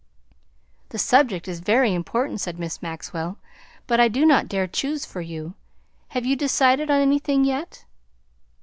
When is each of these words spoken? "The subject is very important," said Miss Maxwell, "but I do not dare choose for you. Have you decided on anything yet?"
"The 0.89 0.97
subject 0.97 1.47
is 1.47 1.59
very 1.59 1.93
important," 1.93 2.41
said 2.41 2.57
Miss 2.57 2.81
Maxwell, 2.81 3.37
"but 3.85 3.99
I 3.99 4.07
do 4.07 4.25
not 4.25 4.47
dare 4.47 4.65
choose 4.65 5.05
for 5.05 5.21
you. 5.21 5.53
Have 6.07 6.25
you 6.25 6.35
decided 6.35 6.89
on 6.89 6.99
anything 7.01 7.43
yet?" 7.45 7.85